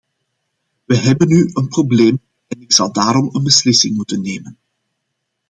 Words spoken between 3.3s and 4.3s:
een beslissing moeten